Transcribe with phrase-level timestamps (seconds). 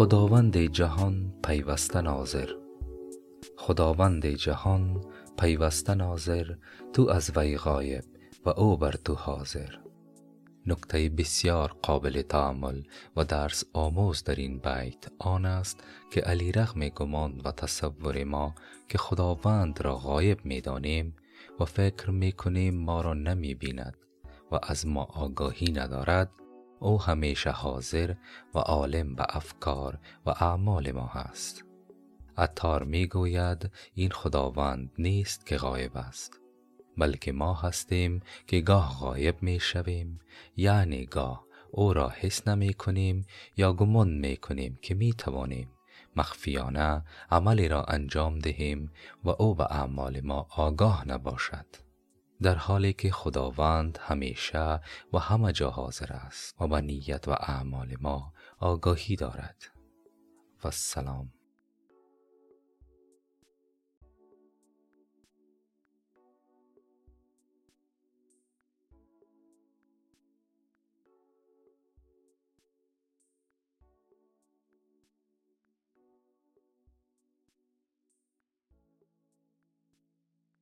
[0.00, 2.50] خداوند جهان پیوسته ناظر.
[3.56, 5.04] خداوند جهان
[5.38, 6.54] پیوسته ناظر
[6.92, 8.04] تو از وی غایب
[8.44, 9.68] و او بر تو حاضر.
[10.66, 12.82] نکته بسیار قابل تعامل
[13.16, 18.54] و درس آموز در این بیت آن است که علی رغم گمان و تصور ما
[18.88, 21.16] که خداوند را غایب می دانیم
[21.60, 23.96] و فکر می کنیم ما را نمی بیند
[24.52, 26.30] و از ما آگاهی ندارد
[26.80, 28.14] او همیشه حاضر
[28.54, 31.64] و عالم به افکار و اعمال ما هست.
[32.36, 36.40] عطار می گوید این خداوند نیست که غایب است
[36.98, 40.20] بلکه ما هستیم که گاه غایب می شویم
[40.56, 45.68] یعنی گاه او را حس نمی کنیم یا گمان می کنیم که می توانیم
[46.16, 48.92] مخفیانه عملی را انجام دهیم
[49.24, 51.89] و او به اعمال ما آگاه نباشد.
[52.42, 54.80] در حالی که خداوند همیشه
[55.12, 59.62] و همه جا حاضر است و به نیت و اعمال ما آگاهی دارد.
[60.64, 61.32] و سلام.